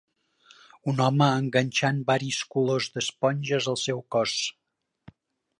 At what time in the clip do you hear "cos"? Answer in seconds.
4.17-4.39